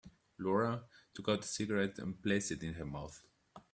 Laura 0.39 0.81
took 1.13 1.29
out 1.29 1.43
a 1.43 1.47
cigarette 1.47 1.99
and 1.99 2.23
placed 2.23 2.51
it 2.53 2.63
in 2.63 2.73
her 2.73 2.85
mouth. 2.87 3.21